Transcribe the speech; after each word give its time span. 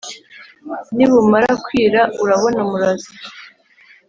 nibumara 0.95 1.51
kwira 1.65 2.01
urabona 2.23 2.59
umuraza. 2.65 3.09